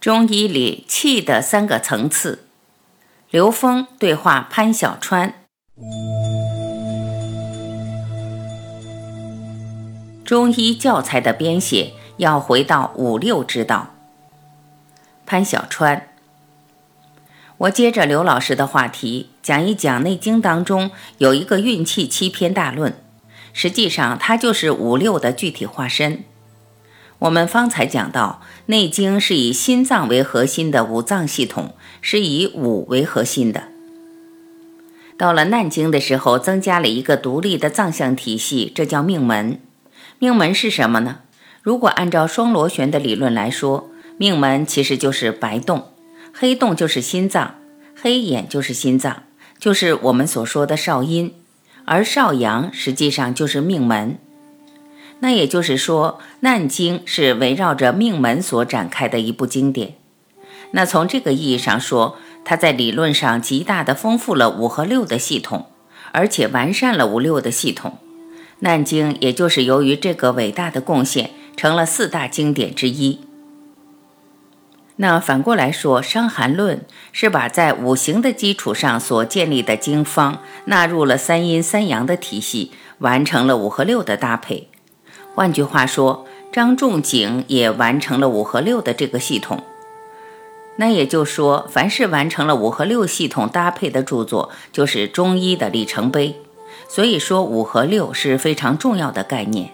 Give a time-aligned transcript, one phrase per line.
[0.00, 2.46] 中医里气的三个层次，
[3.28, 5.34] 刘峰对话潘小川。
[10.24, 13.90] 中医教材的编写要回到五六之道。
[15.26, 16.08] 潘小川，
[17.58, 22.94] 我接着刘老师的话题讲一讲《内经》当中有一个运气七篇大论，
[23.52, 26.24] 实际上它就是五六的具体化身。
[27.20, 33.64] 我们方才讲到，《内经》是以心脏为核心的五脏系统，是以五为核心的。
[35.18, 39.60] 到了《难经》的时候，增加了一个独立的脏象体系，这叫命门。
[40.18, 41.18] 命门是什么呢？
[41.60, 45.88] 如果按照双螺旋的理论来说，命门其实就是白洞，
[46.32, 47.56] 黑洞就是心脏，
[48.00, 49.24] 黑眼就是心脏，
[49.58, 51.34] 就是我们所说的少阴，
[51.84, 54.18] 而少阳实际上就是命门。
[55.20, 59.94] 那也就是说，《难经》是围绕着命门所展开的一部经典。
[60.72, 65.66] 那从这个意义上说，它在理论上极大的丰富了五和六的系统，
[66.12, 67.98] 而且完善了五六的系统。
[68.60, 73.20] 《难经》也就是由于这个伟大的贡献，成了四大经典之一。
[74.96, 76.78] 那反过来说，《伤寒论》
[77.10, 84.68] 是把在五行的基础上所建立的经方纳入了三阴三阳的体系，完成了五和六的搭配。
[85.34, 89.62] 换句话说，张仲景也完成了五和六的这个系统。
[90.76, 96.40] 那也就说，凡是完成了五和六系统搭配的著作，就是中医的里程碑。
[96.88, 99.68] 所以说，五和六是非常重要的概念。《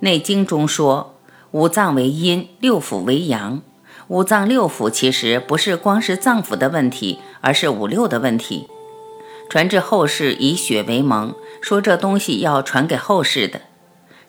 [0.00, 1.14] 内经》中说，
[1.50, 3.60] 五脏为阴，六腑为阳。
[4.08, 8.68] 五脏六腑其实不是光是脏腑的问题，而是五六的问题。
[9.50, 13.62] 传至后世，以血为盟，说这东西要传给后世的。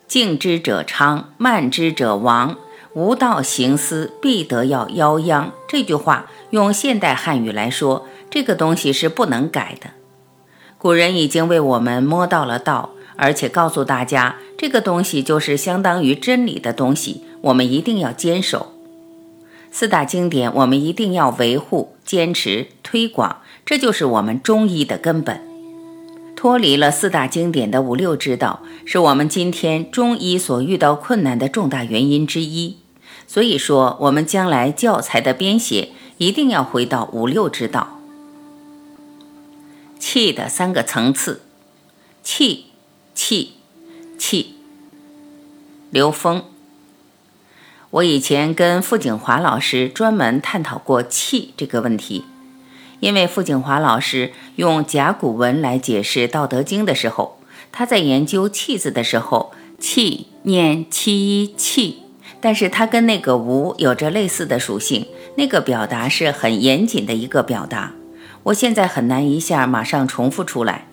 [0.07, 2.57] 静之者昌，慢之者亡。
[2.93, 5.51] 无道行思，必得要夭殃。
[5.67, 9.91] 这句话用现代汉语来说，这个东西是不能改的。
[10.79, 18.73] 古人已经为我们摸到了道，而且告诉大家，这个东西就是相当于真理的东西，我们一定要坚守。
[19.69, 25.46] 四大经典，我们一定要维护、坚持、推广，这就是我们中医的根本。
[26.37, 32.77] 脱离了四大经典的五六之道，是我们今天中医所遇到困难的重大原因之一。
[33.25, 35.89] 所以说，我们将来教材的编写
[36.19, 37.99] 一定要回到五六之道。
[39.97, 41.41] 气的三个层次，
[42.21, 42.65] 气，
[43.15, 43.53] 气，
[44.19, 44.57] 气。
[45.89, 46.43] 刘峰，
[47.89, 52.25] 我以前跟傅景华老师专门探讨过气这个问题。
[52.99, 57.37] 因为傅景华老师用甲骨文来解释《道德经》的时候，
[57.71, 62.03] 他在研究“气”字的时候，“气”念“七气”，
[62.41, 67.93] 但是它跟那个“无”有着类似的属性，那个表达是很严谨的一个表达。
[68.43, 70.87] 我现在很难一下马上重复出来，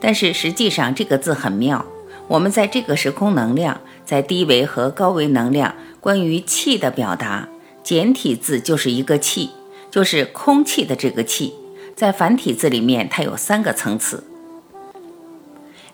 [0.00, 1.84] 但是实际上这个字很妙。
[2.28, 7.48] 我们在这个时空能量，在低维和高维能量关于气的表达，
[7.82, 9.50] 简体字就是一个“气”。
[9.90, 11.54] 就是空气的这个气，
[11.96, 14.24] 在繁体字里面，它有三个层次。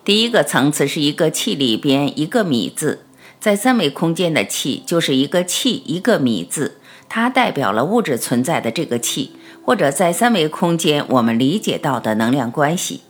[0.05, 3.07] 第一个层次是一个气里边一个米字，
[3.41, 6.79] 在三维空间的气就是一个气一个米字，
[7.09, 9.31] 它代表了物质存在的这个气，
[9.65, 13.01] 或者在三维空间我们理解到的能量关系。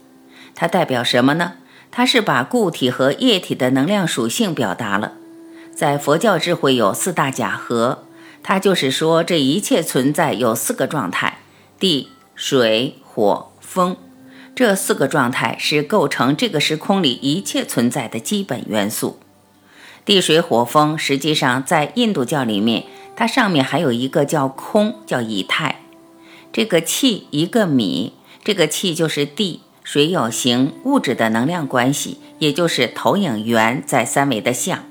[0.53, 1.55] 它代表什么呢？
[1.91, 5.13] 它是把固体和液体的能量属性表达了。
[5.73, 8.04] 在佛教智慧有四大假合。
[8.47, 11.39] 它就是说，这一切存在有四个状态：
[11.79, 13.97] 地、水、火、风。
[14.53, 19.17] 这四个状态是构成这个时空里一切存在的基本元素。
[20.05, 22.83] 地、水、火、风，实际上在印度教里面，
[23.15, 25.81] 它上面还有一个叫空，叫以太。
[26.53, 28.13] 这个气一个米，
[28.43, 34.83] 这个气就是地、水有形物质的能量关系，也就是投影源在三维的像。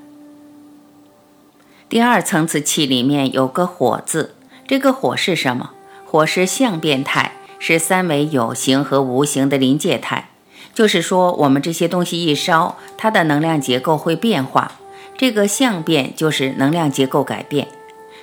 [1.87, 4.33] 第二层次气里面有个火字，
[4.67, 5.69] 这个火是什么？
[6.03, 10.29] 火是相变态，是三维有形和无形的临界态。
[10.73, 14.71] 就是说，我们这些东西一烧，它的能量结构会变化。
[15.15, 17.67] 这个相变就是能量结构改变。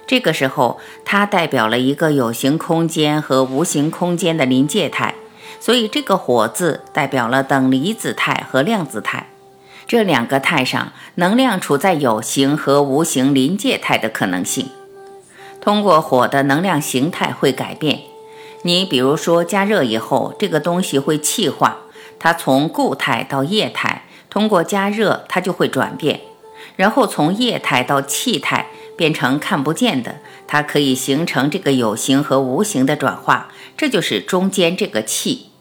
[0.09, 5.15] 这个时候，它代表了一个有形空间和无形空间的临界态，
[5.61, 9.29] 所以这个火字代表了等离子态和量子态。
[9.87, 14.69] 这两个态上，能量处在有形和无形临界态的可能性。
[15.61, 18.01] 通过火的能量形态会改变。
[18.63, 21.79] 你比如说，加热以后，这个东西会气化，
[22.19, 26.21] 它从固态到液态，通过加热它就会转变，
[26.77, 35.52] 然后从液态到气态变成看不见的，它可以形成这个有形和无形的转化，这就是中间这个气。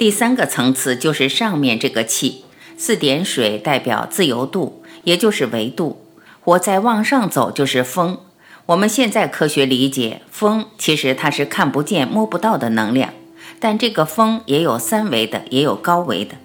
[0.00, 2.46] 第三个层次就是上面这个气，
[2.78, 6.02] 四点水代表自由度，也就是维度。
[6.40, 8.18] 火再往上走就是风。
[8.64, 13.12] 我们现在科学理解，风其实它是看不见、摸不到的能量，
[13.58, 16.36] 但这个风也有三维的，也有高维的。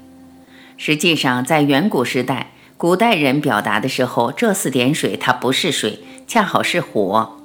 [0.76, 7.38] 实际上，在远古时代，古代人表达的时候，这四点水它不是水，恰好是火。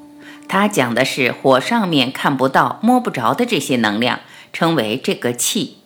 [0.48, 4.18] 它讲的是火上面看不到、摸不着的这些能量，
[4.52, 5.76] 称为这个气。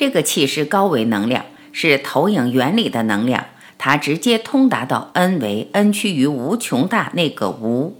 [0.00, 3.44] 这个气是高维能量，是投影原理的能量，
[3.76, 7.94] 它直接通达到 n 维，n 趋于无穷大那个无。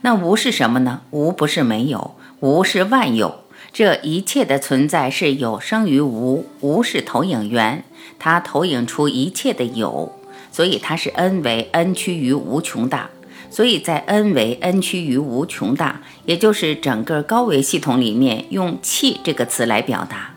[0.00, 1.02] 那无是什么呢？
[1.10, 3.40] 无不是没有，无是万有。
[3.70, 7.84] 这一切的存在是有生于无，无是投影源，
[8.18, 10.18] 它投影出一切的有，
[10.50, 13.10] 所以它是 n 维 n 趋于无穷大。
[13.50, 20.36] 所以在 n 维 n 趋于无穷大，也就是整个高维系统里面，用气这个词来表达。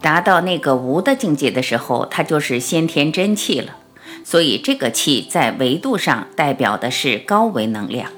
[0.00, 3.76] 达到那个无的境界的时候，它就是先天真气了。
[4.24, 8.10] 所以这个气在维度上代表的是高维能量。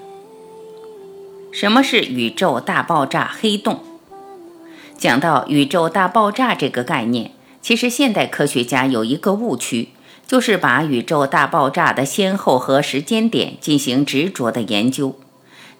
[1.53, 3.81] 什么是宇宙大爆炸黑洞？
[4.97, 9.89] 讲到宇宙大爆炸这个概念，其实现代科学家有一个误区，
[10.27, 15.17] 就是把宇宙大爆炸的先后和时间点进行执着的研究。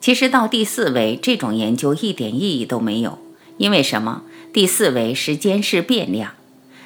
[0.01, 3.19] 其实到第四维，这种研究一点意义都没有。
[3.63, 4.23] 因为什么？
[4.53, 6.33] 第四维时间是变量，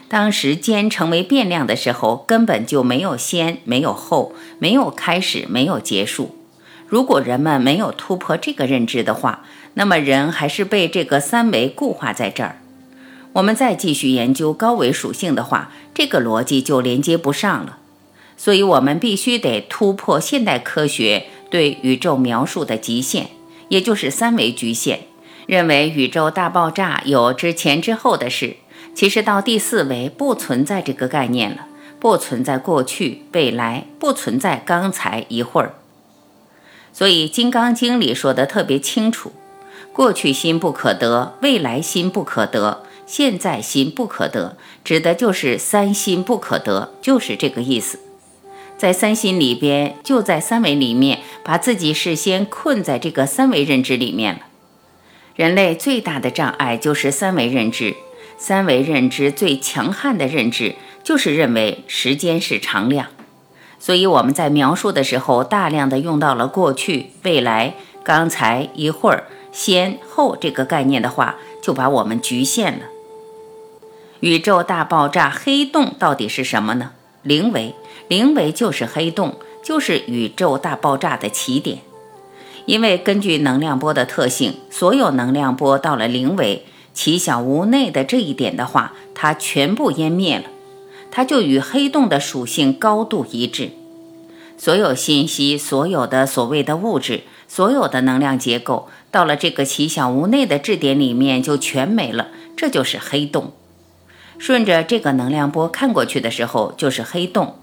[0.09, 6.37] 当时间成为变量的时候，根本就没有先，没有后，没有开始，没有结束。
[6.87, 9.43] 如果人们没有突破这个认知的话，
[9.73, 12.61] 那么人还是被这个三维固化在这儿。
[13.33, 17.79] 我们再继续研究高维属性的话，这个逻辑就连接不上了。
[18.37, 23.29] 所以，我们必须得突破现代科学对宇宙描述的极限，
[23.71, 25.07] 也就是三维局限。
[25.47, 28.57] 认为宇宙大爆炸有之前之后的事，
[28.95, 31.67] 其实到第四维不存在这个概念了，
[32.01, 35.75] 不存在过去、未来，不存在刚才一会儿。
[36.93, 39.33] 所以《金刚经》里说的特别清楚：
[39.93, 48.01] 过去心不可得，未来心不可得，现在心不可得，指的就是三心不可得，就是这个意思。
[48.77, 54.41] 在三心里边，就在三维里面，把自己事先困在这个三维认知里面了。
[55.37, 57.95] 人类最大的障碍就是三维认知，
[58.39, 60.75] 三维认知最强悍的认知
[61.05, 63.09] 就是认为时间是常量，
[63.79, 72.87] 所以我们在描述的时候大量的用到了过去、未来、刚才、一会儿、先后这个概念的话，就把我们局限了。
[74.21, 76.93] 宇宙大爆炸黑洞到底是什么呢？
[77.23, 77.75] 零维，
[78.09, 81.81] 零维就是黑洞，就是宇宙大爆炸的起点。
[82.67, 90.45] 因为根据能量波的特性，所有能量波到了零维，其小无内的这一点的话，它全部湮灭了，
[91.11, 93.71] 它就与黑洞的属性高度一致。
[94.59, 103.53] 所有信息、所有的所谓的物质、所有的能量结构，到了这个奇小无内的质点里面就全没了，这就是黑洞。
[104.39, 107.57] 顺着这个能量波看过去的时候，就是黑洞，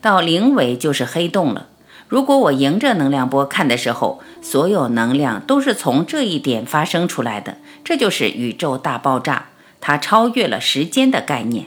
[0.00, 1.66] 到零维就是黑洞了。
[2.08, 9.46] 如果我迎着能量波看的时候，所有能量都是从这一点发生出来的，这就是宇宙大爆炸，
[9.80, 11.66] 它超越了时间的概念。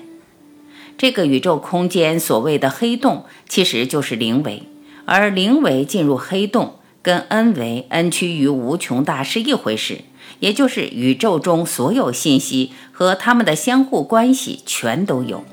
[0.97, 4.63] 这个宇宙空间所谓的黑洞，其实就是零维，
[5.05, 9.99] 而零维进入黑洞，跟 n 维 n 趋于无穷大是一回事，
[10.39, 15.43] 也就是宇宙中所有信息和它们的相互关系全都有。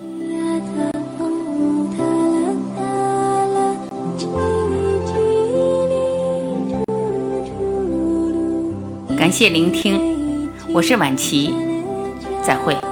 [9.27, 11.53] 感谢聆听，我是晚琪，
[12.45, 12.86] 再会。